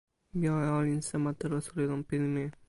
[0.37, 2.45] mi jo e olin sama telo suli lon pilin mi.